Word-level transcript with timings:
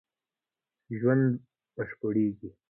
ژوند 1.01 1.25
بشپړېږي 1.75 2.49